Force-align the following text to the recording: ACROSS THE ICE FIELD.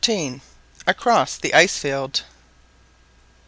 ACROSS 0.87 1.37
THE 1.37 1.53
ICE 1.53 1.77
FIELD. 1.77 2.23